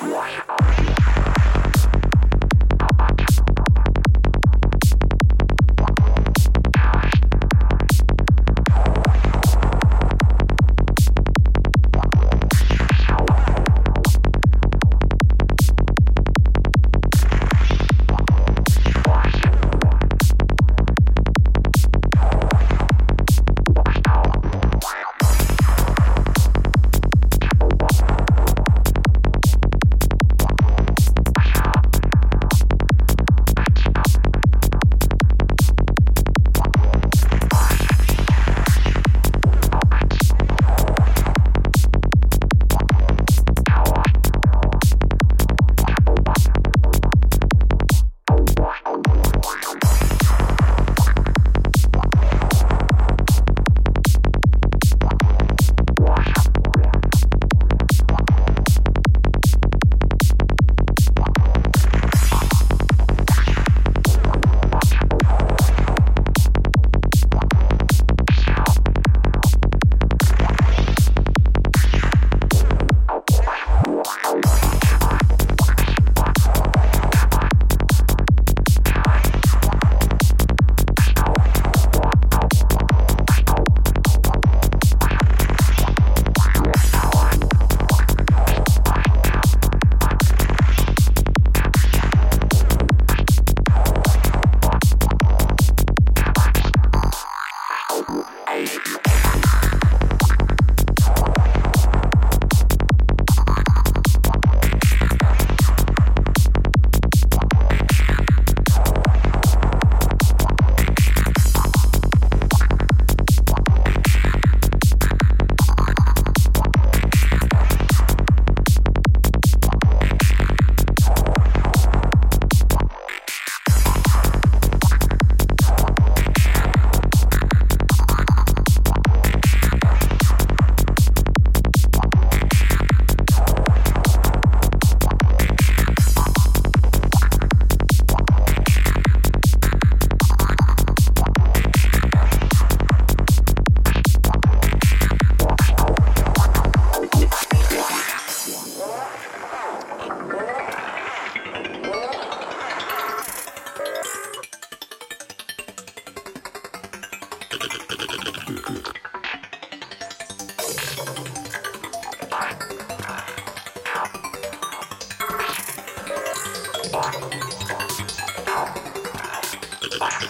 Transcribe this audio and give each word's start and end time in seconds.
Wow. 0.00 0.47